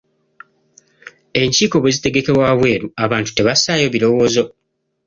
Enkiiko 1.41 1.77
bwe 1.79 1.91
zitegekebwa 1.95 2.41
waabweru, 2.45 2.87
abantu 3.05 3.29
tebassaayo 3.33 3.87
birowoozo. 3.93 4.43